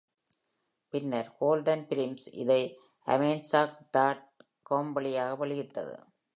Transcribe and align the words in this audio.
பின்னர் 0.93 1.29
Golden 1.39 1.85
Films 1.89 2.27
இதை 2.33 2.61
Amazon 3.07 3.77
dot 3.91 4.25
com 4.61 4.91
வழியாக 4.93 5.35
வெளியிட்டது. 5.35 5.95